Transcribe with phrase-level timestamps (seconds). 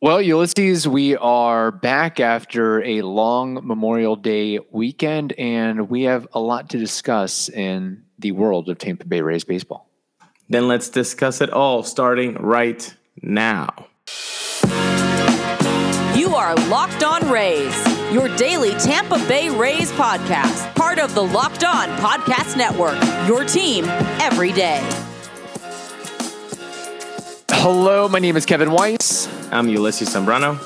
[0.00, 6.40] Well, Ulysses, we are back after a long Memorial Day weekend, and we have a
[6.40, 9.88] lot to discuss in the world of Tampa Bay Rays baseball.
[10.50, 13.86] Then let's discuss it all starting right now.
[16.14, 17.74] You are Locked On Rays,
[18.12, 23.86] your daily Tampa Bay Rays podcast, part of the Locked On Podcast Network, your team
[24.20, 24.86] every day.
[27.56, 29.28] Hello, my name is Kevin Weiss.
[29.50, 30.58] I'm Ulysses Zambrano.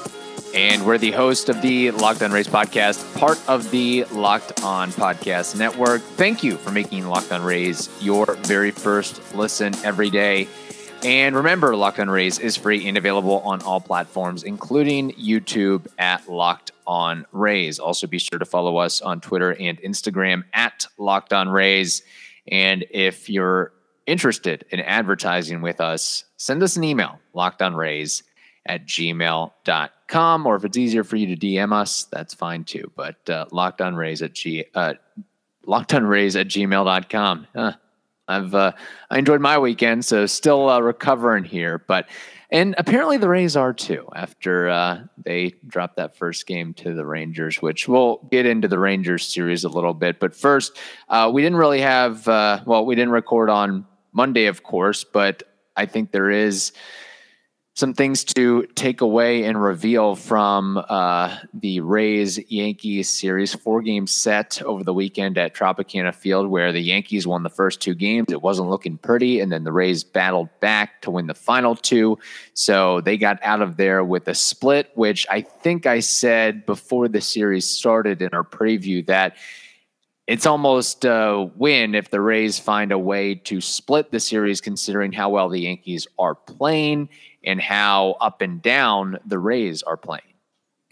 [0.55, 4.91] And we're the host of the Locked On Rays podcast, part of the Locked On
[4.91, 6.01] Podcast Network.
[6.01, 10.49] Thank you for making Locked On Rays your very first listen every day.
[11.05, 16.29] And remember, Locked On Rays is free and available on all platforms, including YouTube at
[16.29, 17.79] Locked On Rays.
[17.79, 22.03] Also, be sure to follow us on Twitter and Instagram at Locked On Rays.
[22.51, 23.73] And if you're
[24.09, 28.23] interested in advertising with us, send us an email, lockedonrays
[28.67, 30.47] at gmail.com.
[30.47, 32.91] Or if it's easier for you to DM us, that's fine too.
[32.97, 34.95] But uh, at g uh,
[35.67, 37.47] lockedonrays at gmail.com.
[37.55, 37.73] Uh,
[38.27, 38.73] I've uh,
[39.11, 41.79] I enjoyed my weekend, so still uh, recovering here.
[41.79, 42.09] But
[42.51, 47.05] and apparently the Rays are too after uh, they dropped that first game to the
[47.05, 50.21] Rangers, which we'll get into the Rangers series a little bit.
[50.21, 54.63] But first, uh, we didn't really have uh, well, we didn't record on Monday, of
[54.63, 55.43] course, but
[55.77, 56.73] I think there is
[57.79, 64.09] some things to take away and reveal from uh, the Rays Yankees series, four game
[64.09, 68.33] set over the weekend at Tropicana Field, where the Yankees won the first two games.
[68.33, 72.19] It wasn't looking pretty, and then the Rays battled back to win the final two.
[72.53, 77.07] So they got out of there with a split, which I think I said before
[77.07, 79.37] the series started in our preview that
[80.29, 85.11] it's almost a win if the Rays find a way to split the series, considering
[85.11, 87.09] how well the Yankees are playing
[87.43, 90.23] and how up and down the Rays are playing.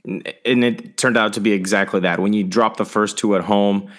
[0.06, 2.18] And it turned out to be exactly that.
[2.18, 3.90] When you drop the first two at home,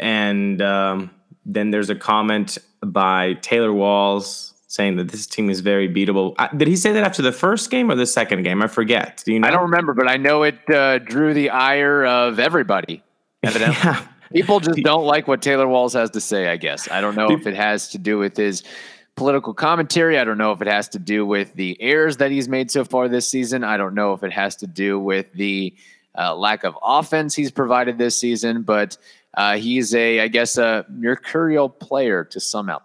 [0.00, 1.12] and um,
[1.46, 6.34] then there's a comment by Taylor Walls saying that this team is very beatable.
[6.38, 8.62] Uh, did he say that after the first game or the second game?
[8.62, 9.22] I forget.
[9.24, 9.46] Do you know?
[9.46, 13.04] I don't remember, but I know it uh, drew the ire of everybody.
[13.44, 13.76] Evidently.
[13.84, 14.06] yeah.
[14.32, 16.90] People just don't like what Taylor Walls has to say, I guess.
[16.90, 18.62] I don't know if it has to do with his
[19.16, 20.18] political commentary.
[20.18, 22.84] I don't know if it has to do with the errors that he's made so
[22.84, 23.64] far this season.
[23.64, 25.74] I don't know if it has to do with the
[26.16, 28.96] uh, lack of offense he's provided this season, but
[29.34, 32.84] uh, he's a, I guess, a mercurial player to some out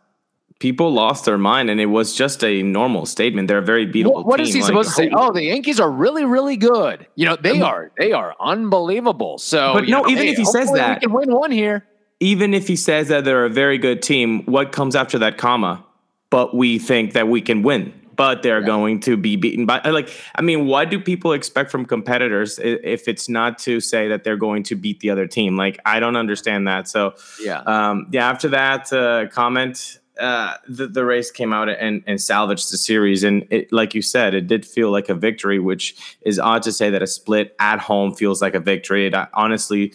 [0.60, 3.48] people lost their mind, and it was just a normal statement.
[3.48, 4.14] They're a very beatable.
[4.14, 5.12] What, what is he like, supposed to say?
[5.14, 7.08] Oh, the Yankees are really, really good.
[7.16, 7.92] You know, they are.
[7.98, 9.38] They are unbelievable.
[9.38, 11.86] So, but no, know, even hey, if he says that, we can win one here.
[12.20, 15.86] Even if he says that they're a very good team, what comes after that comma?
[16.30, 17.94] But we think that we can win.
[18.16, 18.66] But they're yeah.
[18.66, 20.10] going to be beaten by like.
[20.34, 24.38] I mean, what do people expect from competitors if it's not to say that they're
[24.38, 25.56] going to beat the other team?
[25.56, 26.88] Like, I don't understand that.
[26.88, 28.28] So, yeah, um, yeah.
[28.28, 33.24] After that uh, comment, uh, the, the Rays came out and, and salvaged the series.
[33.24, 36.72] And it, like you said, it did feel like a victory, which is odd to
[36.72, 39.08] say that a split at home feels like a victory.
[39.08, 39.94] It uh, honestly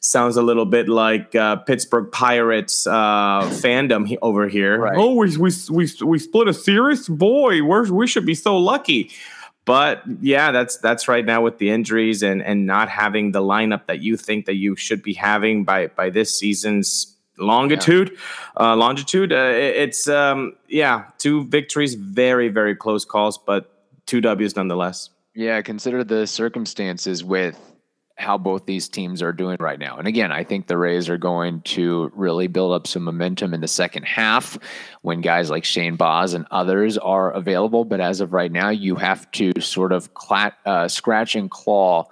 [0.00, 4.78] sounds a little bit like uh, Pittsburgh Pirates uh, fandom over here.
[4.78, 4.96] Right.
[4.96, 7.08] Oh, we, we, we, we split a series?
[7.08, 9.10] Boy, we we should be so lucky.
[9.64, 13.86] But yeah, that's that's right now with the injuries and and not having the lineup
[13.86, 18.72] that you think that you should be having by by this season's longitude yeah.
[18.72, 23.70] uh, longitude uh, it's um yeah two victories very very close calls but
[24.06, 25.10] two w's nonetheless.
[25.34, 27.58] Yeah consider the circumstances with
[28.16, 29.96] how both these teams are doing right now.
[29.96, 33.60] And again i think the rays are going to really build up some momentum in
[33.60, 34.56] the second half
[35.02, 37.84] when guys like shane baz and others are available.
[37.84, 42.06] But as of right now you have to sort of clat, uh, scratch and claw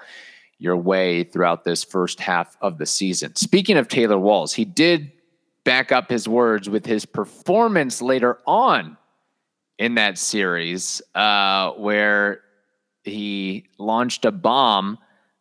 [0.63, 3.35] your way throughout this first half of the season.
[3.35, 5.11] Speaking of Taylor Walls, he did
[5.65, 8.97] back up his words with his performance later on
[9.79, 12.41] in that series, uh, where
[13.03, 14.99] he launched a bomb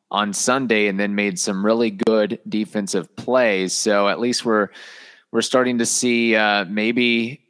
[0.09, 3.73] on Sunday and then made some really good defensive plays.
[3.73, 4.69] So at least we're
[5.31, 7.41] we're starting to see uh, maybe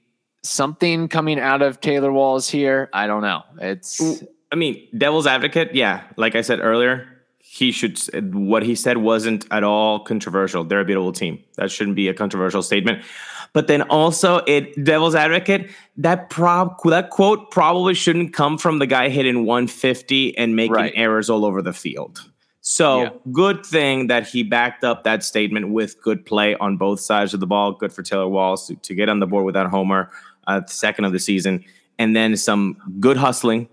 [0.43, 2.89] something coming out of Taylor Walls here.
[2.93, 3.43] I don't know.
[3.59, 6.03] It's I mean, devil's advocate, yeah.
[6.17, 7.07] Like I said earlier,
[7.53, 7.99] he should
[8.33, 10.63] what he said wasn't at all controversial.
[10.63, 11.43] They're a beautiful team.
[11.57, 13.03] That shouldn't be a controversial statement.
[13.51, 18.87] But then also, it devil's advocate that prob that quote probably shouldn't come from the
[18.87, 20.93] guy hitting 150 and making right.
[20.95, 22.21] errors all over the field.
[22.61, 23.09] So yeah.
[23.33, 27.41] good thing that he backed up that statement with good play on both sides of
[27.41, 27.73] the ball.
[27.73, 30.09] Good for Taylor Walls to, to get on the board with that homer,
[30.47, 31.65] uh, second of the season,
[31.99, 33.67] and then some good hustling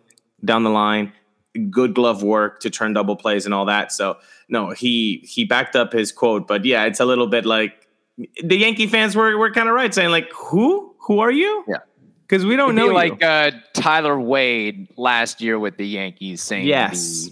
[0.45, 1.13] down the line
[1.59, 3.93] good glove work to turn double plays and all that.
[3.93, 4.19] So
[4.49, 6.49] no, he he backed up his quote.
[6.49, 7.87] But yeah, it's a little bit like
[8.43, 11.65] the Yankee fans were were kind of right saying like, who who are you?
[11.69, 11.79] Yeah.
[12.27, 12.89] Because we don't know.
[12.89, 17.31] like uh, Tyler Wade last year with the Yankees saying yes.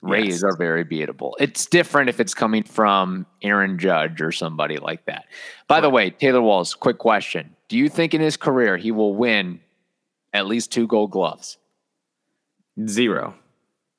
[0.00, 0.42] Rays yes.
[0.44, 1.32] are very beatable.
[1.40, 5.26] It's different if it's coming from Aaron Judge or somebody like that.
[5.66, 5.80] By right.
[5.80, 7.54] the way, Taylor Walls, quick question.
[7.66, 9.60] Do you think in his career he will win
[10.32, 11.58] at least two gold gloves?
[12.86, 13.34] Zero.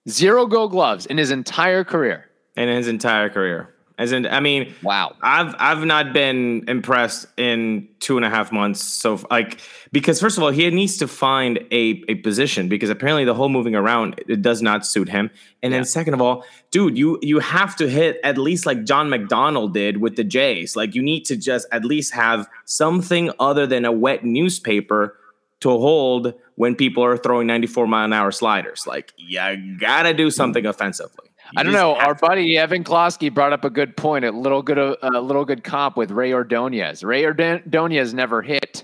[0.07, 2.25] Zero gold gloves in his entire career.
[2.55, 3.73] In his entire career.
[3.99, 5.13] As in, I mean, wow.
[5.21, 8.81] I've I've not been impressed in two and a half months.
[8.81, 9.59] So like,
[9.91, 13.49] because first of all, he needs to find a a position because apparently the whole
[13.49, 15.29] moving around it does not suit him.
[15.61, 15.79] And yeah.
[15.79, 19.73] then second of all, dude, you you have to hit at least like John McDonald
[19.73, 20.77] did with the Jays.
[20.77, 25.17] Like you need to just at least have something other than a wet newspaper
[25.59, 28.85] to hold when people are throwing 94 mile an hour sliders.
[28.85, 31.29] Like you gotta do something offensively.
[31.55, 31.95] I don't know.
[31.95, 34.25] Our buddy Evan Klosky brought up a good point.
[34.25, 37.01] A little good, a uh, little good comp with Rey Ordonez.
[37.01, 38.83] Rey Ordonez never hit,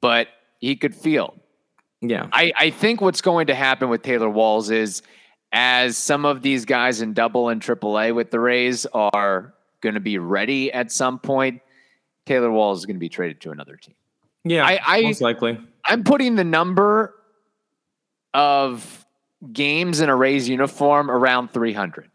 [0.00, 0.26] but
[0.58, 1.36] he could feel.
[2.00, 2.26] Yeah.
[2.32, 5.02] I, I think what's going to happen with Taylor Walls is
[5.52, 9.94] as some of these guys in double and triple A with the Rays are going
[9.94, 11.62] to be ready at some point,
[12.26, 13.94] Taylor Walls is going to be traded to another team.
[14.42, 15.58] Yeah, I, I most likely.
[15.86, 17.14] I'm putting the number
[18.34, 19.06] of
[19.52, 22.10] games in a Rays uniform around 300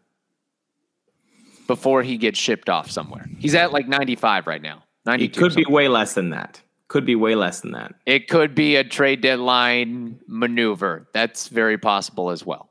[1.66, 3.26] before he gets shipped off somewhere.
[3.38, 4.82] He's at like 95 right now.
[5.06, 5.24] 92.
[5.24, 6.60] It could be way less than that.
[6.88, 7.94] Could be way less than that.
[8.04, 11.08] It could be a trade deadline maneuver.
[11.14, 12.68] That's very possible as well.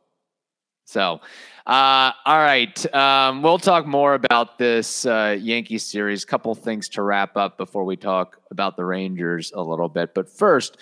[0.86, 1.21] So,
[1.66, 2.94] uh, all right.
[2.96, 6.24] Um, we'll talk more about this uh, Yankee series.
[6.24, 10.13] A couple things to wrap up before we talk about the Rangers a little bit.
[10.13, 10.78] But first,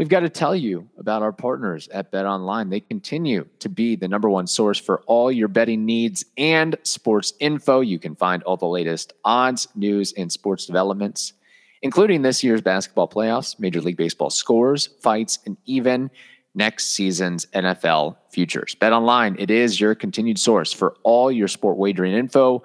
[0.00, 2.70] We've got to tell you about our partners at Bet Online.
[2.70, 7.34] They continue to be the number one source for all your betting needs and sports
[7.38, 7.80] info.
[7.80, 11.34] You can find all the latest odds, news, and sports developments,
[11.82, 16.10] including this year's basketball playoffs, Major League Baseball scores, fights, and even
[16.54, 18.74] next season's NFL futures.
[18.74, 22.62] Bet Online, it is your continued source for all your sport wagering info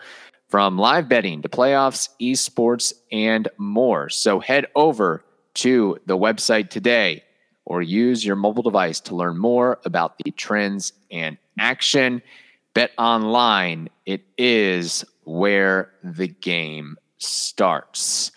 [0.50, 4.10] from live betting to playoffs, esports, and more.
[4.10, 5.24] So head over
[5.56, 7.24] to the website today
[7.66, 12.22] or use your mobile device to learn more about the trends and action.
[12.74, 18.32] Bet online, it is where the game starts.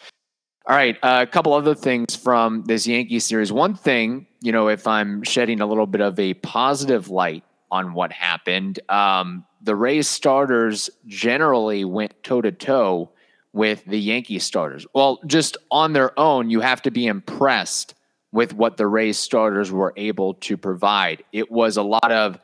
[0.69, 3.51] All right, uh, a couple other things from this Yankee series.
[3.51, 7.95] One thing, you know, if I'm shedding a little bit of a positive light on
[7.95, 13.09] what happened, um, the Rays starters generally went toe to toe
[13.55, 14.87] with the Yankee starters.
[14.95, 17.95] Well, just on their own, you have to be impressed
[18.33, 21.25] with what the Rays starters were able to provide.
[21.33, 22.39] It was a lot of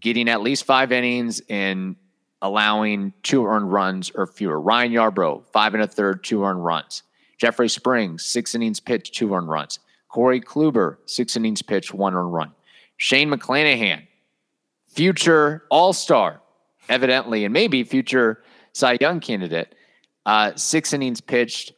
[0.00, 1.96] getting at least five innings and
[2.42, 4.60] allowing two earned runs or fewer.
[4.60, 7.02] Ryan Yarbrough, five and a third, two earned runs.
[7.38, 9.78] Jeffrey Springs, six innings pitched, two earned runs.
[10.08, 12.52] Corey Kluber, six innings pitched, one earned run.
[12.96, 14.06] Shane McClanahan,
[14.86, 16.40] future All Star,
[16.88, 18.42] evidently, and maybe future
[18.72, 19.74] Cy Young candidate,
[20.26, 21.72] uh, six innings pitched,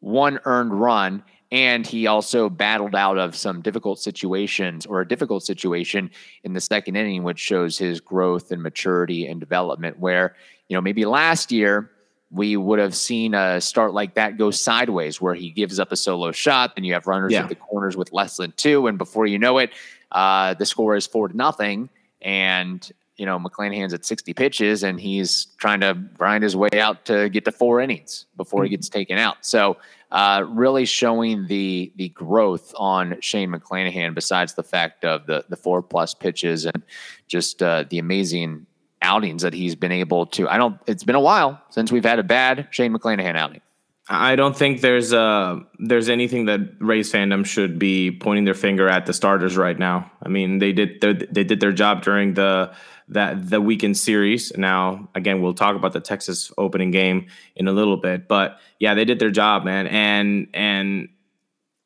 [0.00, 1.22] one earned run.
[1.52, 6.10] And he also battled out of some difficult situations or a difficult situation
[6.42, 9.96] in the second inning, which shows his growth and maturity and development.
[10.00, 10.34] Where,
[10.68, 11.92] you know, maybe last year
[12.30, 15.96] we would have seen a start like that go sideways where he gives up a
[15.96, 17.42] solo shot, and you have runners yeah.
[17.42, 18.86] at the corners with less than two.
[18.86, 19.70] And before you know it,
[20.12, 21.88] uh, the score is four to nothing.
[22.20, 27.06] And you know, McClanahan's at 60 pitches and he's trying to grind his way out
[27.06, 28.74] to get to four innings before he mm-hmm.
[28.74, 29.38] gets taken out.
[29.40, 29.78] So,
[30.12, 35.56] uh, really showing the the growth on Shane McClanahan, besides the fact of the the
[35.56, 36.82] four plus pitches and
[37.26, 38.66] just uh, the amazing
[39.06, 40.48] outings that he's been able to.
[40.48, 40.78] I don't.
[40.86, 43.62] It's been a while since we've had a bad Shane McClanahan outing.
[44.08, 48.88] I don't think there's uh there's anything that Rays fandom should be pointing their finger
[48.88, 50.10] at the starters right now.
[50.22, 52.72] I mean, they did their, they did their job during the
[53.08, 54.56] that the weekend series.
[54.56, 58.94] Now, again, we'll talk about the Texas opening game in a little bit, but yeah,
[58.94, 61.08] they did their job, man, and and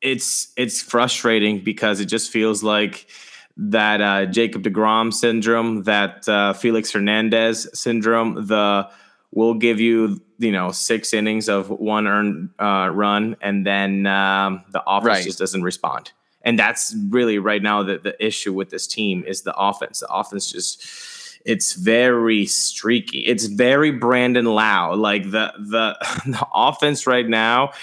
[0.01, 3.07] it's it's frustrating because it just feels like
[3.69, 8.47] that uh, Jacob Degrom syndrome, that uh, Felix Hernandez syndrome.
[8.47, 8.89] The
[9.31, 14.63] we'll give you you know six innings of one earned uh, run, and then um,
[14.71, 15.23] the offense right.
[15.23, 16.11] just doesn't respond.
[16.43, 19.99] And that's really right now the, the issue with this team is the offense.
[19.99, 20.83] The offense just
[21.45, 23.19] it's very streaky.
[23.19, 24.95] It's very Brandon Lowe.
[24.95, 27.73] Like the the the offense right now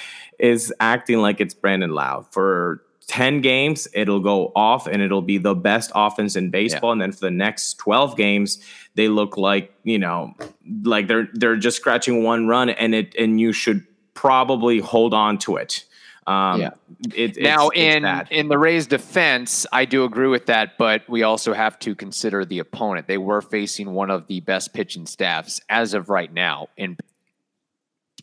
[0.40, 5.38] is acting like it's Brandon Lowe for 10 games, it'll go off and it'll be
[5.38, 6.90] the best offense in baseball.
[6.90, 6.92] Yeah.
[6.92, 8.62] And then for the next 12 games,
[8.94, 10.34] they look like, you know,
[10.82, 15.38] like they're they're just scratching one run and it and you should probably hold on
[15.38, 15.84] to it.
[16.26, 16.70] Um, yeah.
[17.14, 21.08] It, now, it's, in it's in the Rays' defense, I do agree with that, but
[21.08, 23.06] we also have to consider the opponent.
[23.06, 26.98] They were facing one of the best pitching staffs as of right now in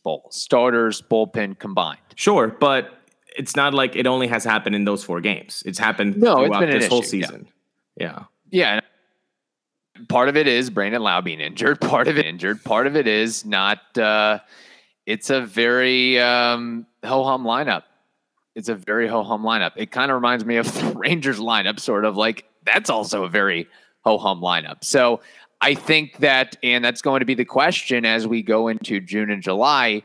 [0.03, 1.99] bowl starters, bullpen combined.
[2.13, 2.94] Sure, but
[3.35, 5.63] it's not like it only has happened in those four games.
[5.65, 7.47] It's happened no, throughout this whole season.
[7.97, 8.23] Yeah.
[8.51, 8.75] Yeah.
[8.75, 10.01] yeah.
[10.09, 11.79] Part of it is Brandon Lowe being injured.
[11.81, 12.63] Part of it injured.
[12.63, 13.97] Part of it is not.
[13.97, 14.39] Uh,
[15.05, 17.83] it's a very um, ho hum lineup.
[18.55, 19.73] It's a very ho hum lineup.
[19.75, 23.29] It kind of reminds me of the Rangers lineup, sort of like that's also a
[23.29, 23.67] very
[24.03, 24.83] ho hum lineup.
[24.83, 25.21] So
[25.61, 29.29] I think that, and that's going to be the question as we go into June
[29.31, 30.03] and July.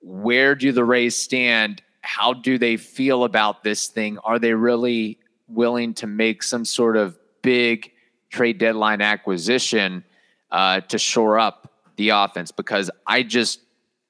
[0.00, 1.82] Where do the Rays stand?
[2.02, 4.18] How do they feel about this thing?
[4.18, 7.90] Are they really willing to make some sort of big
[8.30, 10.04] trade deadline acquisition
[10.50, 12.50] uh, to shore up the offense?
[12.50, 13.60] Because I just,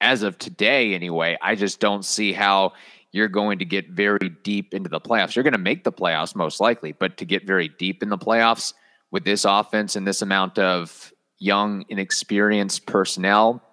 [0.01, 2.73] as of today anyway, I just don't see how
[3.11, 5.35] you're going to get very deep into the playoffs.
[5.35, 8.17] You're going to make the playoffs most likely, but to get very deep in the
[8.17, 8.73] playoffs
[9.11, 13.63] with this offense and this amount of young, inexperienced personnel,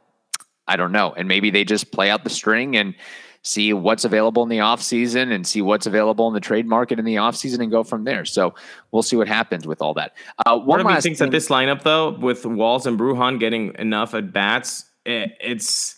[0.66, 1.12] I don't know.
[1.12, 2.94] And maybe they just play out the string and
[3.46, 7.04] see what's available in the offseason and see what's available in the trade market in
[7.04, 8.24] the offseason and go from there.
[8.24, 8.54] So
[8.90, 10.16] we'll see what happens with all that.
[10.44, 13.74] Uh, one, of the things thing- that this lineup, though, with Walls and Brujan getting
[13.78, 15.96] enough at bats, it, it's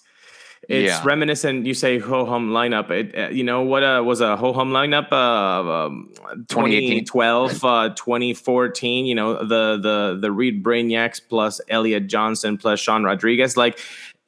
[0.69, 1.03] it's yeah.
[1.03, 1.65] reminiscent.
[1.65, 2.91] You say ho hum lineup.
[2.91, 5.11] It, uh, you know what uh, was a ho hum lineup?
[5.11, 6.13] Uh, um,
[6.49, 9.07] 2012, uh, 2014.
[9.07, 13.57] You know the the the Reid Brignacs plus Elliot Johnson plus Sean Rodriguez.
[13.57, 13.79] Like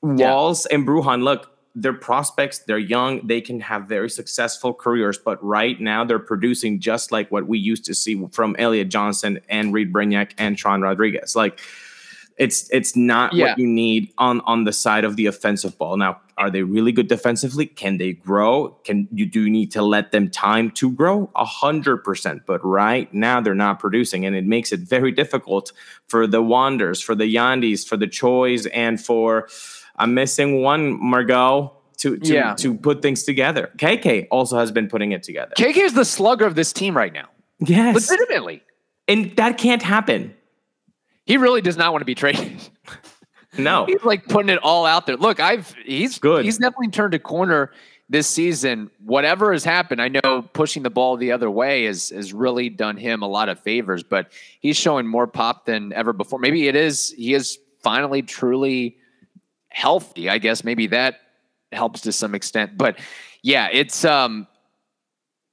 [0.00, 0.76] Walls yeah.
[0.76, 1.22] and Brujan.
[1.22, 2.60] Look, they're prospects.
[2.60, 3.26] They're young.
[3.26, 5.18] They can have very successful careers.
[5.18, 9.40] But right now, they're producing just like what we used to see from Elliot Johnson
[9.48, 11.36] and Reid Brignac and Sean Rodriguez.
[11.36, 11.60] Like
[12.40, 13.48] it's it's not yeah.
[13.48, 15.98] what you need on on the side of the offensive ball.
[15.98, 17.66] Now, are they really good defensively?
[17.66, 18.70] Can they grow?
[18.84, 21.30] Can you do you need to let them time to grow?
[21.36, 22.46] A hundred percent.
[22.46, 25.72] But right now they're not producing, and it makes it very difficult
[26.08, 29.46] for the Wanders, for the Yandys, for the Chois, and for
[30.00, 32.54] I'm missing one Margot to to, yeah.
[32.54, 33.70] to put things together.
[33.76, 35.52] KK also has been putting it together.
[35.56, 37.28] KK is the slugger of this team right now.
[37.60, 38.62] Yes, legitimately,
[39.06, 40.34] and that can't happen.
[41.26, 42.58] He really does not want to be traded.
[43.58, 45.16] No, he's like putting it all out there.
[45.16, 46.44] Look, I've he's good.
[46.44, 47.72] He's definitely turned a corner
[48.08, 48.92] this season.
[49.04, 52.96] Whatever has happened, I know pushing the ball the other way has has really done
[52.96, 54.04] him a lot of favors.
[54.04, 54.30] But
[54.60, 56.38] he's showing more pop than ever before.
[56.38, 58.96] Maybe it is he is finally truly
[59.70, 60.28] healthy.
[60.28, 61.20] I guess maybe that
[61.72, 62.76] helps to some extent.
[62.76, 62.98] But
[63.42, 64.46] yeah, it's um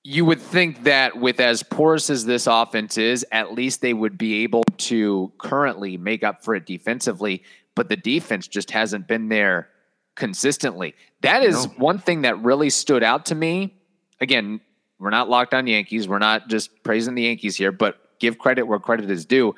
[0.03, 4.17] you would think that with as porous as this offense is, at least they would
[4.17, 7.43] be able to currently make up for it defensively
[7.77, 9.69] but the defense just hasn't been there
[10.15, 10.95] consistently.
[11.21, 11.73] That is no.
[11.77, 13.75] one thing that really stood out to me.
[14.19, 14.59] Again,
[14.97, 16.07] we're not locked on Yankees.
[16.07, 19.53] We're not just praising the Yankees here, but give credit where credit is due.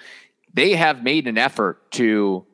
[0.54, 2.46] They have made an effort to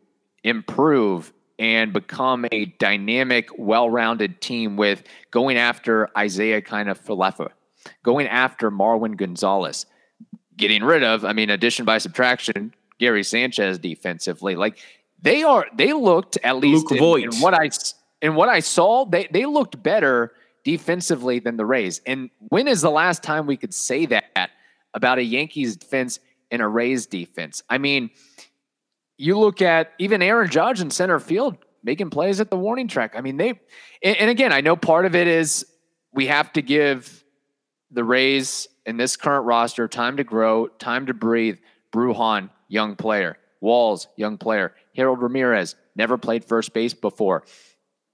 [0.43, 7.50] improve and become a dynamic, well-rounded team with going after Isiah Kiner-Falefa,
[8.03, 9.85] going after Marwin Gonzalez,
[10.57, 14.55] getting rid of, I mean, addition by subtraction, Gary Sanchez defensively.
[14.55, 14.79] Like
[15.21, 17.69] they are they looked at least in, in, what I
[18.21, 20.33] in what I saw, they they looked better
[20.63, 22.01] defensively than the Rays.
[22.05, 24.50] And when is the last time we could say that
[24.93, 26.19] about a Yankees defense
[26.51, 27.63] and a Rays defense?
[27.69, 28.09] I mean,
[29.17, 33.13] you look at even Aaron Judge in center field making plays at the warning track.
[33.15, 33.60] I mean, they
[34.03, 35.65] and, again, I know part of it is
[36.13, 37.24] we have to give
[37.91, 41.57] the Rays in this current roster time to grow, time to breathe.
[41.93, 43.38] Brujan, young player.
[43.62, 44.74] Walls, young player.
[44.95, 47.45] Harold Ramirez never played first base before.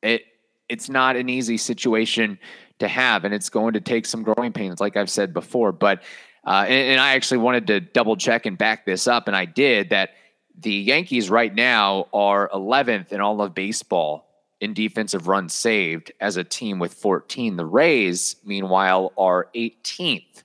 [0.01, 0.23] It
[0.69, 2.39] it's not an easy situation
[2.79, 5.71] to have, and it's going to take some growing pains, like I've said before.
[5.71, 6.03] But
[6.45, 9.45] uh, and, and I actually wanted to double check and back this up, and I
[9.45, 9.89] did.
[9.89, 10.11] That
[10.59, 14.27] the Yankees right now are 11th in all of baseball
[14.59, 17.57] in defensive runs saved as a team with 14.
[17.57, 20.43] The Rays, meanwhile, are 18th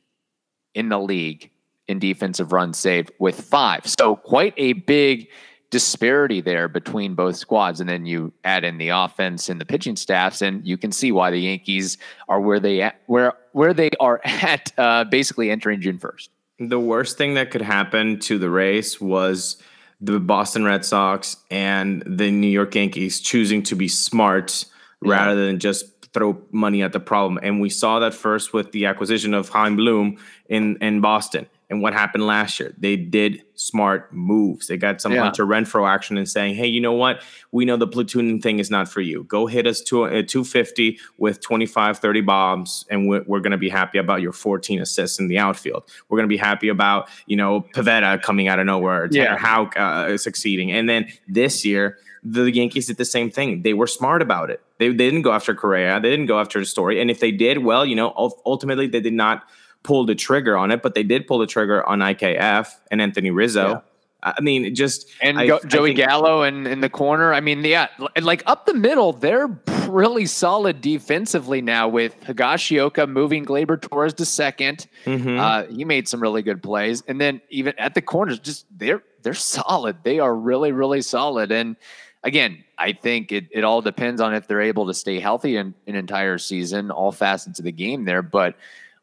[0.74, 1.50] in the league
[1.88, 3.86] in defensive runs saved with five.
[3.86, 5.28] So quite a big
[5.70, 7.80] disparity there between both squads.
[7.80, 11.12] And then you add in the offense and the pitching staffs, and you can see
[11.12, 11.98] why the Yankees
[12.28, 16.30] are where they at, where where they are at uh, basically entering June first.
[16.58, 19.62] The worst thing that could happen to the race was
[20.00, 24.64] the Boston Red Sox and the New York Yankees choosing to be smart
[25.02, 25.12] yeah.
[25.12, 27.38] rather than just throw money at the problem.
[27.42, 31.46] And we saw that first with the acquisition of Chaim Bloom in, in Boston.
[31.68, 32.74] And what happened last year?
[32.78, 34.68] They did smart moves.
[34.68, 35.22] They got some Yeah.
[35.22, 37.22] Hunter Renfroe action and saying, hey, you know what?
[37.50, 39.24] We know the platooning thing is not for you.
[39.24, 43.58] Go hit us to uh, 250 with 25, 30 bombs, and we're, we're going to
[43.58, 45.82] be happy about your 14 assists in the outfield.
[46.08, 49.36] We're going to be happy about, you know, Pivetta coming out of nowhere, Tanner Yeah.
[49.36, 50.70] Houck uh, succeeding.
[50.70, 53.62] And then this year, the Yankees did the same thing.
[53.62, 54.60] They were smart about it.
[54.78, 56.00] They, they didn't go after Correa.
[56.00, 57.00] They didn't go after the story.
[57.00, 58.12] And if they did, well, you know,
[58.44, 59.44] ultimately they did not
[59.86, 63.30] pull the trigger on it, but they did pull the trigger on IKF and Anthony
[63.30, 63.68] Rizzo.
[63.68, 63.80] Yeah.
[64.22, 67.32] I mean, just and I- Joey Gallo in, in the corner.
[67.32, 67.86] I mean, yeah,
[68.20, 69.46] like up the middle, they're
[69.88, 75.38] really solid defensively now with Higashioka moving Gleyber Torres to 2nd Mhm.
[75.38, 79.02] Uh, he made some really good plays, and then even at the corners, just they're
[79.22, 79.98] they're solid.
[80.02, 81.52] They are really really solid.
[81.52, 81.76] And
[82.24, 85.72] again, I think it, it all depends on if they're able to stay healthy in
[85.86, 88.22] an entire season, all facets of the game there.
[88.22, 88.56] But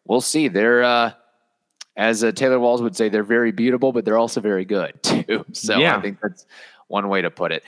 [0.06, 0.48] we'll see.
[0.48, 1.14] They're uh,
[1.96, 5.46] as uh, Taylor Walls would say, they're very beautiful, but they're also very good too.
[5.54, 5.98] So Yeah.
[5.98, 6.46] I think that's
[6.88, 7.64] one way to put it.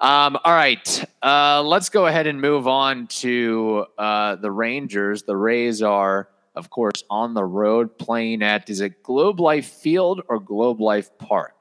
[0.00, 5.24] Um, all right, uh, let's go ahead and move on to uh, the Rangers.
[5.24, 10.22] The Rays are, of course, on the road playing at is it Globe Life Field
[10.28, 11.57] or Globe Life Park?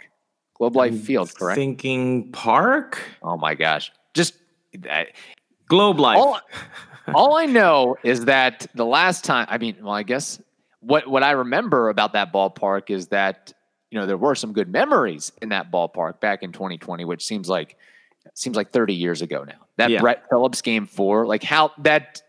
[0.57, 1.55] Globe Life Field, correct?
[1.57, 3.91] Thinking Park, Oh my gosh.
[4.13, 4.33] Just
[4.89, 5.07] I,
[5.67, 6.17] Globe Life.
[6.17, 6.39] all,
[7.13, 10.41] all I know is that the last time, I mean, well, I guess
[10.79, 13.53] what, what I remember about that ballpark is that,
[13.91, 17.47] you know, there were some good memories in that ballpark back in 2020, which seems
[17.49, 17.77] like,
[18.33, 19.65] seems like 30 years ago now.
[19.77, 20.01] That Yeah.
[20.01, 22.21] Brett Phillips game four, like how that,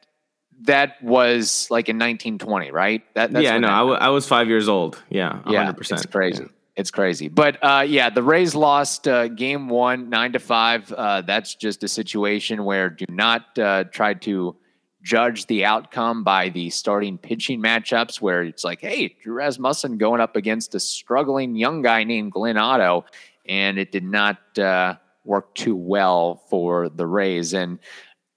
[0.63, 3.03] that was like in 1920, right?
[3.15, 5.03] That, that's yeah, no, that I, w- I was five years old.
[5.09, 5.93] Yeah, yeah, 100%.
[5.93, 6.47] it's crazy.
[6.79, 7.27] It's crazy.
[7.27, 10.93] But uh, yeah, the Rays lost uh, game one, nine to five.
[10.93, 14.55] Uh, that's just a situation where do not uh, try to
[15.03, 20.21] judge the outcome by the starting pitching matchups where it's like, hey, Drew Rasmussen going
[20.21, 23.07] up against a struggling young guy named Glenn Otto.
[23.49, 27.55] And it did not uh, work too well for the Rays.
[27.55, 27.81] And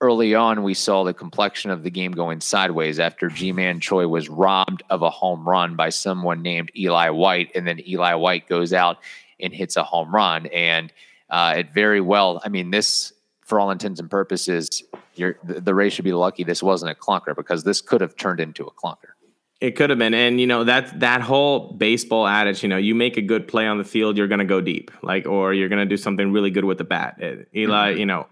[0.02, 4.28] early on, we saw the complexion of the game going sideways after Ji-Man Choi was
[4.28, 7.52] robbed of a home run by someone named Eli White.
[7.56, 8.98] And then Eli White goes out
[9.40, 10.48] and hits a home run.
[10.48, 10.92] And
[11.30, 13.14] uh, it very well, I mean, this,
[13.46, 14.84] for all intents and purposes,
[15.16, 18.40] the, the Rays should be lucky this wasn't a clunker because this could have turned
[18.40, 19.14] into a clunker.
[19.62, 22.64] It could have been, and you know that that whole baseball adage.
[22.64, 25.28] You know, you make a good play on the field, you're gonna go deep, like,
[25.28, 27.20] or you're gonna do something really good with the bat.
[27.22, 28.26] Uh, Eli, you know,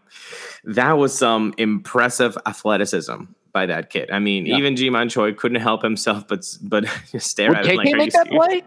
[0.63, 4.10] that was some impressive athleticism by that kid.
[4.12, 4.58] I mean, Yeah.
[4.58, 6.86] even Ji-Man Choi couldn't help himself, but but
[7.20, 8.63] stare Would at it KK like, are make that play?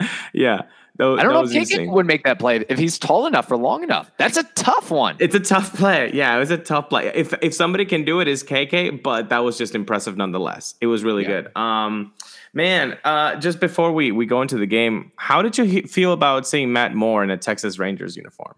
[0.34, 0.62] Yeah,
[1.00, 1.90] I don't know if insane.
[1.90, 4.10] would make that play if he's tall enough or long enough.
[4.18, 5.16] That's a tough one.
[5.18, 6.10] It's a tough play.
[6.12, 7.06] Yeah, it was a tough play.
[7.14, 10.74] If if somebody can do it, is KK, but that was just impressive nonetheless.
[10.80, 11.42] It was really Yeah.
[11.42, 11.56] good.
[11.56, 12.12] Um,
[12.52, 16.12] man, uh, just before we we go into the game, how did you he- feel
[16.12, 18.54] about seeing Matt Moore in a Texas Rangers uniform?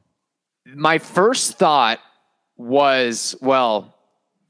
[0.75, 2.01] my first thought
[2.57, 3.95] was, well,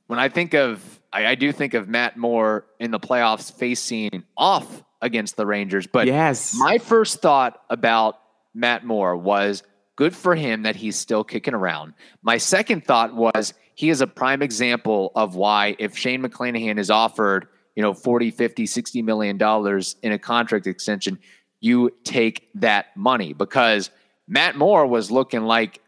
[0.07, 4.23] when I think of, I, I do think of Matt Moore in the playoffs facing
[4.37, 5.87] off against the Rangers.
[5.87, 8.19] But yes, my first thought about
[8.55, 9.63] Matt Moore was
[9.97, 11.93] good for him that he's still kicking around.
[12.23, 16.91] My second thought was he is a prime example of why if Shane McClanahan is
[16.91, 21.19] offered, you know, 40, 50, 60 million dollars in a contract extension,
[21.61, 23.91] you take that money because
[24.27, 25.81] Matt Moore was looking like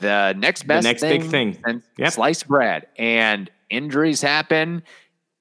[0.00, 1.58] the next best next big thing.
[1.64, 2.12] and Yep.
[2.12, 4.82] sliced bread and injuries happen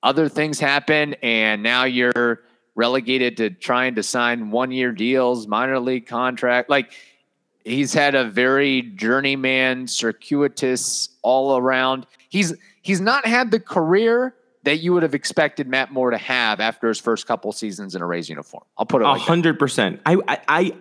[0.02, 2.41] other things happen and now you're
[2.78, 6.94] relegated to trying to sign one year deals minor league contract like
[7.66, 14.34] he's had a very journeyman circuitous all around he's he's not had the career
[14.68, 18.02] that you would have expected Matt Moore to have after his first couple seasons in
[18.02, 18.66] a Rays uniform.
[18.78, 20.02] I'll put it A hundred percent.
[20.06, 20.72] I, I, I,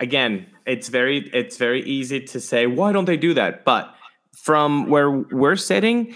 [0.00, 3.64] again, it's very, it's very easy to say, why don't they do that?
[3.64, 3.94] But
[4.34, 6.12] from where we're sitting,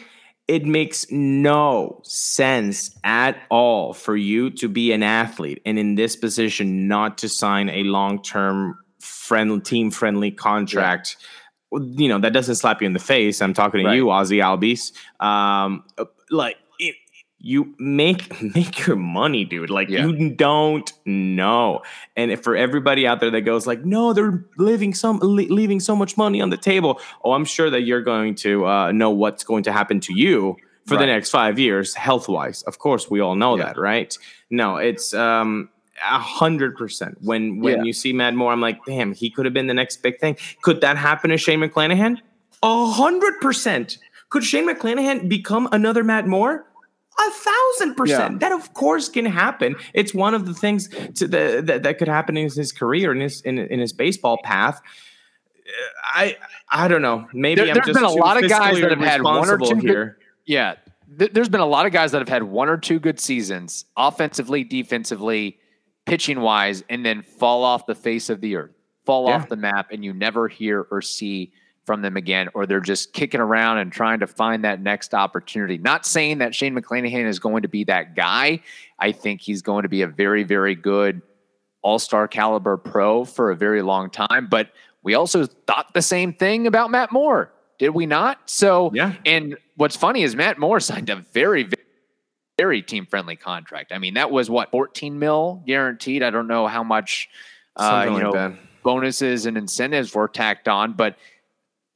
[0.52, 6.14] it makes no sense at all for you to be an athlete and in this
[6.14, 11.16] position not to sign a long-term friendly, team-friendly contract.
[11.72, 13.40] You know that doesn't slap you in the face.
[13.40, 13.94] I'm talking to Right.
[13.96, 14.92] you, Ozzie Albies.
[15.20, 15.84] Um,
[16.30, 16.56] like
[17.44, 19.68] you make make your money, dude.
[19.68, 20.06] Like Yeah.
[20.06, 21.82] you don't know.
[22.16, 25.96] And if for everybody out there that goes like, no, they're leaving some leaving so
[25.96, 27.00] much money on the table.
[27.24, 30.56] Oh, I'm sure that you're going to uh, know what's going to happen to you
[30.86, 32.62] for the next five years, health wise.
[32.62, 33.64] Of course, we all know Yeah.
[33.66, 34.16] that, right?
[34.50, 35.68] No, it's um,
[36.00, 37.18] a hundred percent.
[37.20, 37.82] When when Yeah.
[37.84, 40.36] you see Matt Moore, I'm like, damn, he could have been the next big thing.
[40.62, 42.18] Could that happen to Shane McClanahan?
[42.62, 43.98] A hundred percent.
[44.30, 46.66] Could Shane McClanahan become another Matt Moore?
[47.18, 48.40] A thousand percent.
[48.40, 49.76] That of course can happen.
[49.94, 53.20] It's one of the things to the that, that could happen in his career in
[53.20, 54.80] his in, in his baseball path.
[55.58, 55.70] Uh,
[56.04, 56.36] I
[56.70, 57.28] I don't know.
[57.32, 59.82] Maybe There- just been a lot of guys that have had one or two good-
[59.82, 60.18] here.
[60.46, 60.74] Yeah.
[61.18, 63.84] Th- there's been a lot of guys that have had one or two good seasons,
[63.96, 65.58] offensively, defensively,
[66.06, 68.72] pitching wise, and then fall off the face of the earth,
[69.04, 69.34] fall Yeah.
[69.36, 71.52] off the map, and you never hear or see
[71.84, 75.78] from them again, or they're just kicking around and trying to find that next opportunity.
[75.78, 78.60] Not saying that Shane McClanahan is going to be that guy.
[78.98, 81.22] I think he's going to be a very, very good
[81.82, 84.46] all star caliber pro for a very long time.
[84.48, 84.70] But
[85.02, 88.38] we also thought the same thing about Matt Moore, did we not?
[88.48, 89.14] So, Yeah.
[89.26, 91.82] and what's funny is Matt Moore signed a very, very,
[92.56, 93.90] very team friendly contract.
[93.90, 96.22] I mean, that was what, 14 mil guaranteed?
[96.22, 97.28] I don't know how much,
[97.74, 100.92] uh, you know, bonuses and incentives were tacked on.
[100.92, 101.16] But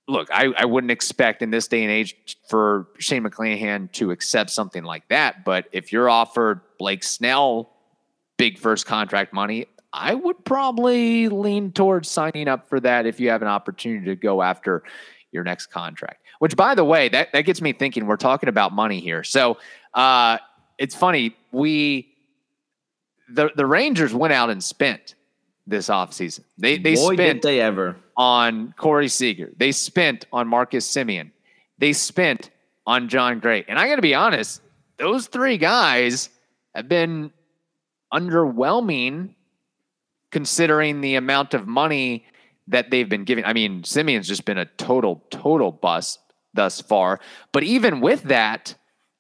[0.09, 2.17] look, I, I wouldn't expect in this day and age
[2.49, 5.45] for Shane McClanahan to accept something like that.
[5.45, 7.71] But if you're offered Blake Snell
[8.37, 13.31] big first contract money, I would probably lean towards signing up for that if you
[13.31, 14.83] have an opportunity to go after
[15.33, 16.23] your next contract.
[16.39, 18.07] Which, by the way, that, that gets me thinking.
[18.07, 19.57] We're talking about money here, so
[19.95, 20.39] uh,
[20.77, 21.35] it's funny.
[21.51, 22.13] We
[23.31, 25.16] the the Rangers went out and spent
[25.67, 26.41] this offseason.
[26.59, 27.97] They they Boy, spent they ever.
[28.17, 29.51] on Corey Seager.
[29.57, 31.31] They spent on Marcus Semien.
[31.79, 32.51] They spent
[32.87, 33.65] on Jon Gray.
[33.69, 34.63] And I got to be honest,
[34.99, 36.31] those three guys
[36.75, 37.33] have been
[38.13, 39.35] underwhelming
[40.31, 42.25] considering the amount of money
[42.69, 43.45] that they've been giving.
[43.45, 46.21] I mean, Semien's just been a total, total bust
[46.55, 47.21] thus far.
[47.53, 48.75] But even with that,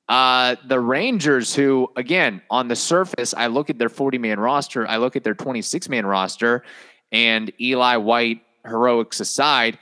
[0.09, 4.87] uh, the Rangers, who, again, on the surface, I look at their 40 man roster,
[4.87, 6.63] I look at their 26 man roster,
[7.11, 9.79] and Eli White heroics aside,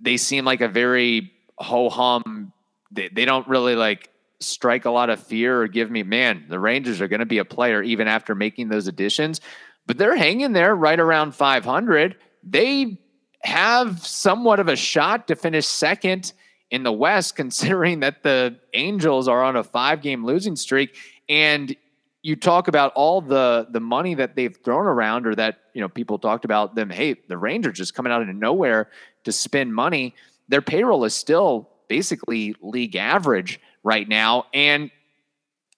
[0.00, 2.52] they seem like a very ho hum.
[2.90, 4.08] They, they don't really like
[4.40, 7.38] strike a lot of fear or give me, man, the Rangers are going to be
[7.38, 9.40] a player even after making those additions,
[9.86, 12.16] but they're hanging there right around 500.
[12.42, 12.98] They
[13.42, 16.32] have somewhat of a shot to finish second
[16.72, 20.96] in the West, considering that the Angels are on a five game losing streak.
[21.28, 21.76] And
[22.22, 25.88] you talk about all the the money that they've thrown around or that you know
[25.88, 28.90] people talked about them hey the rangers just coming out of nowhere
[29.24, 30.14] to spend money.
[30.48, 34.46] Their payroll is still basically league average right now.
[34.52, 34.90] And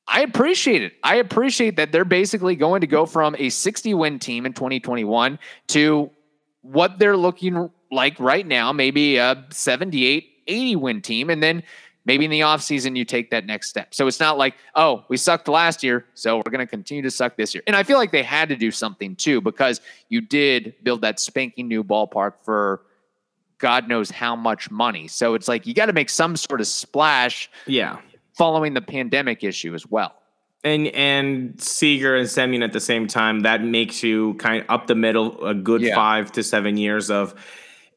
[0.06, 0.92] i appreciate it.
[1.02, 5.38] I appreciate that they're basically going to go from a 60 win team in 2021
[5.68, 6.10] to
[6.60, 11.62] what they're looking like right now maybe a 78 80 win team and then
[12.06, 13.94] maybe in the offseason you take that next step.
[13.94, 17.10] So it's not like, oh, we sucked last year, so we're going to continue to
[17.10, 17.62] suck this year.
[17.66, 19.80] And I feel like they had to do something too because
[20.10, 22.82] you did build that spanking new ballpark for
[23.58, 25.08] God knows how much money.
[25.08, 27.98] So it's like you got to make some sort of splash Yeah.
[28.36, 30.14] following the pandemic issue as well.
[30.62, 34.86] And and Seager and Semien at the same time, that makes you kind of up
[34.86, 35.94] the middle a good Yeah.
[35.94, 37.34] five to seven years of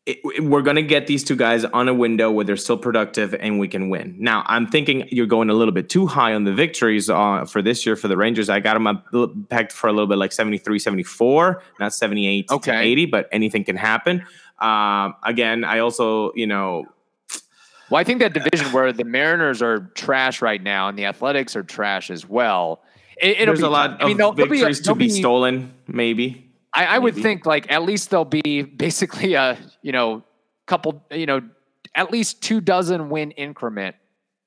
[0.07, 3.33] it, we're going to get these two guys on a window where they're still productive
[3.35, 4.15] and we can win.
[4.17, 7.61] Now, I'm thinking you're going a little bit too high on the victories uh, for
[7.61, 8.49] this year for the Rangers.
[8.49, 9.05] I got them up
[9.49, 12.79] pegged for a little bit like 73, 74, not 78 to Okay.
[12.91, 14.25] 80, but anything can happen.
[14.59, 16.85] Um, again, I also, you know,
[17.89, 21.55] Well, I think that division where the Mariners are trash right now and the Athletics
[21.55, 22.81] are trash as well.
[23.21, 25.05] It, it'll there's be a lot of I mean, there'll- there'll be- victories to be
[25.05, 26.46] be- stolen, maybe.
[26.77, 30.23] I, I would think like at least there'll be basically a you know
[30.67, 31.41] couple you know
[31.95, 33.95] at least two dozen win increment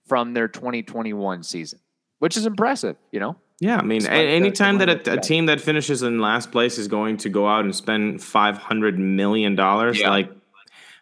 [0.06, 1.78] from their 2021 season,
[2.20, 2.96] which is impressive.
[3.12, 6.02] You know, Yeah, I mean, a- Despite the- anytime that a, a team that finishes
[6.02, 10.10] in last place is going to go out and spend five hundred million dollars, Yeah.
[10.10, 10.30] like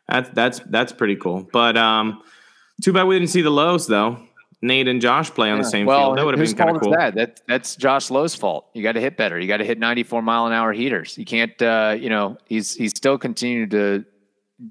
[0.09, 1.47] that's that's that's pretty cool.
[1.53, 2.23] But um,
[2.83, 4.23] too bad we didn't see the lows though.
[4.61, 6.19] Nate and Josh play on the same well, field.
[6.19, 6.93] That would have been kind of cool.
[6.93, 7.15] that?
[7.15, 8.67] That that's Josh Lowe's fault.
[8.75, 9.39] You got to hit better.
[9.39, 11.17] You got to hit 94 mile an hour heaters.
[11.17, 11.61] You can't.
[11.63, 14.05] Uh, you know, he's he's still continuing to,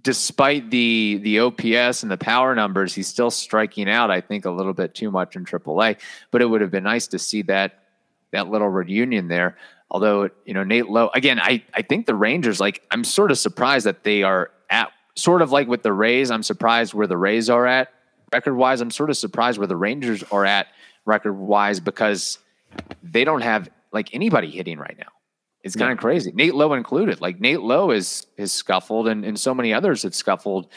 [0.02, 4.12] despite the the OPS and the power numbers, he's still striking out.
[4.12, 5.98] I think a little bit too much in AAA.
[6.32, 7.84] But it would have been nice to see that
[8.34, 9.56] that little reunion there.
[9.90, 13.38] Although you know Nate Lowe again, I I think the Rangers like I'm sort of
[13.38, 16.30] surprised that they are at sort of like with the Rays.
[16.30, 17.94] I'm surprised where the Rays are at
[18.34, 18.82] record wise.
[18.82, 20.68] I'm sort of surprised where the Rangers are at
[21.06, 22.40] record wise because
[23.02, 25.12] they don't have like anybody hitting right now.
[25.64, 26.32] It's kind of crazy.
[26.34, 27.20] Nate Lowe included.
[27.20, 30.68] Like Nate Lowe is is scuffled, and, and so many others have scuffled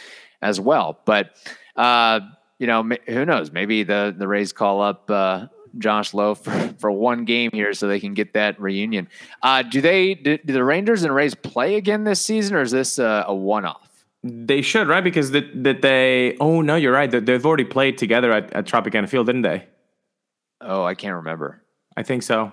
[0.42, 0.98] as well.
[1.04, 1.36] But
[1.76, 2.20] uh,
[2.58, 3.52] you know, who knows?
[3.52, 5.46] Maybe the the Rays call up uh,
[5.78, 9.08] Josh Lowe for, for one game here so they can get that reunion.
[9.42, 12.72] Uh, do they do, do, the Rangers and Rays play again this season, or is
[12.72, 13.89] this a, a one off?
[14.22, 15.02] They should, right?
[15.02, 16.37] Because that that they.
[16.40, 17.11] Oh no, you're right.
[17.11, 19.66] They've already played together at, at Tropicana Field, didn't they?
[20.61, 21.62] Oh, I can't remember.
[21.96, 22.52] I think so.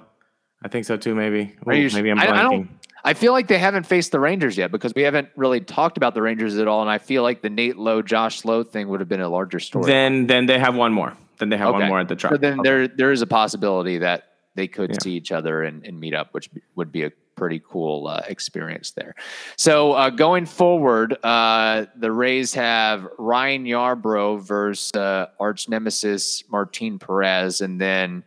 [0.64, 1.14] I think so too.
[1.14, 1.56] Maybe.
[1.68, 2.30] Ooh, maybe I'm blanking.
[2.30, 2.70] I, I, don't,
[3.04, 6.14] I feel like they haven't faced the Rangers yet because we haven't really talked about
[6.14, 9.00] the Rangers at all, and I feel like the Nate Lowe, Josh Lowe thing would
[9.00, 9.86] have been a larger story.
[9.86, 11.16] Then, then they have one more.
[11.38, 11.80] Then they have okay.
[11.80, 12.34] one more at the Trop.
[12.34, 12.70] So then okay.
[12.70, 14.24] there, there is a possibility that
[14.56, 14.98] they could yeah.
[15.02, 18.92] see each other and, and meet up, which would be a pretty cool uh, experience
[18.92, 19.16] there.
[19.56, 27.00] So uh, going forward, uh, the Rays have Ryan Yarbrough versus uh, arch nemesis Martin
[27.00, 28.24] Perez, and then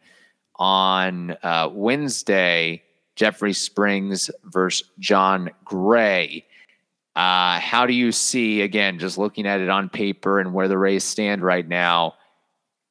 [0.57, 2.83] on uh, Wednesday,
[3.16, 6.46] Jeffrey Springs versus Jon Gray.
[7.16, 10.79] Uh, how do you see again, just looking at it on paper and where the
[10.79, 12.14] Rays stand right now?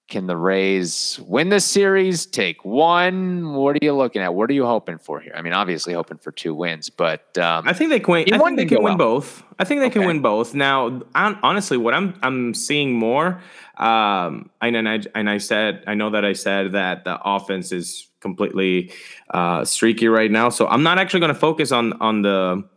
[0.10, 2.26] Can the Rays win this series?
[2.26, 3.54] Take one.
[3.54, 4.34] What are you looking at?
[4.34, 5.34] What are you hoping for here?
[5.36, 8.14] I mean, obviously hoping for two wins, but um, I think they can.
[8.14, 9.44] Win, I think they can win both.
[9.60, 10.00] I think they okay.
[10.00, 10.56] can win both.
[10.56, 13.40] Now, honestly, what I'm I'm seeing more,
[13.78, 18.08] um, and I and I said I know that I said that the offense is
[18.20, 18.92] completely
[19.32, 22.68] uh, streaky right now, so I'm not actually going to focus on on the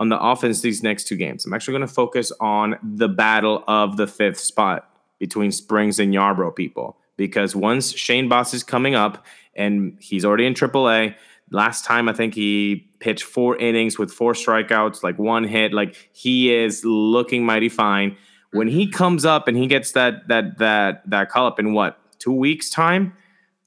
[0.00, 1.46] on the offense these next two games.
[1.46, 4.89] I'm actually going to focus on the battle of the fifth spot
[5.20, 10.46] between Springs and Yarbrough people because once Shane Baz is coming up and he's already
[10.46, 11.14] in AAA.
[11.50, 15.72] Last time I think he pitched four innings with four strikeouts, like one hit.
[15.72, 18.16] Like he is looking mighty fine.
[18.52, 21.98] When he comes up and he gets that that that that call up in what
[22.18, 23.12] two weeks time,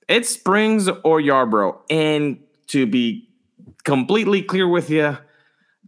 [0.08, 1.78] it's Springs or Yarbrough.
[1.90, 3.30] And to be
[3.84, 5.18] completely clear with you,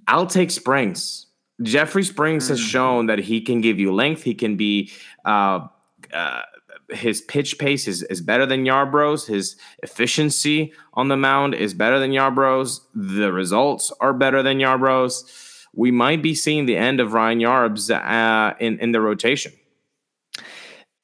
[0.08, 1.25] I'll take Springs.
[1.62, 2.68] Jeffrey Springs has mm.
[2.68, 4.24] shown that he can give you length.
[4.24, 4.92] He can be
[5.24, 5.68] uh,
[6.14, 6.42] uh,
[6.90, 9.26] his pitch pace is, is better than Yarbrough's.
[9.26, 12.82] His efficiency on the mound is better than Yarbrough's.
[12.94, 15.68] The results are better than Yarbrough's.
[15.74, 19.52] We might be seeing the end of Ryan Yarbs uh, in in the rotation.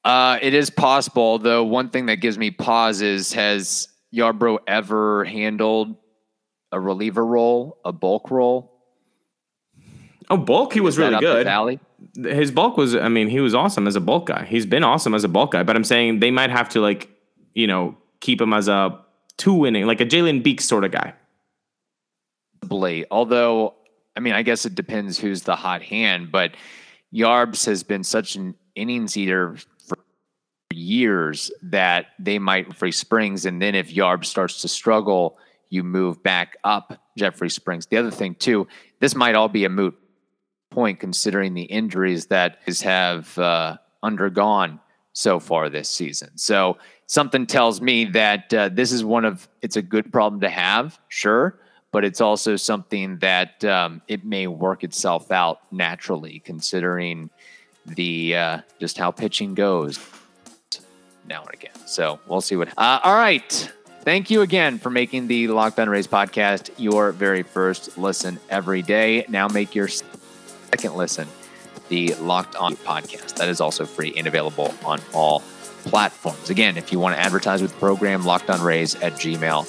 [0.03, 1.63] Uh, it is possible, though.
[1.63, 5.95] One thing that gives me pause is has Yarbrough ever handled
[6.71, 8.80] a reliever role, a bulk role?
[10.31, 11.79] Oh, bulk, he was really good.
[12.15, 14.45] His bulk was, I mean, he was awesome as a bulk guy.
[14.45, 17.09] He's been awesome as a bulk guy, but I'm saying they might have to like,
[17.53, 18.97] you know, keep him as a
[19.37, 21.13] two winning, like a Jalen Beeks sort of guy.
[22.63, 23.07] Blade.
[23.11, 23.75] Although,
[24.15, 26.55] I mean, I guess it depends who's the hot hand, but
[27.13, 29.97] Yarbs has been such an innings eater for
[30.73, 35.37] years that they might free Springs, and then if Yarbs starts to struggle,
[35.69, 37.85] you move back up Jeffrey Springs.
[37.87, 38.67] The other thing too,
[38.99, 39.97] this might all be a moot
[40.71, 44.79] point considering the injuries that is have uh, undergone
[45.13, 46.29] so far this season.
[46.37, 50.49] So something tells me that uh, this is one of it's a good problem to
[50.49, 51.59] have, sure,
[51.91, 57.29] but it's also something that um, it may work itself out naturally considering
[57.85, 59.99] the uh, just how pitching goes
[61.27, 61.75] now and again.
[61.85, 62.69] So we'll see what.
[62.77, 63.71] Uh, all right.
[64.03, 68.81] Thank you again for making the Locked On Rays podcast your very first listen every
[68.81, 69.25] day.
[69.29, 69.87] Now make your
[70.71, 71.27] second listen,
[71.89, 73.35] the Locked On podcast.
[73.35, 75.41] That is also free and available on all
[75.83, 76.49] platforms.
[76.49, 79.67] Again, if you want to advertise with the program, Locked On Rays at gmail.com.